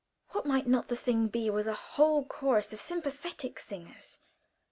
[0.29, 4.17] What might not the thing be with a whole chorus of sympathetic singers?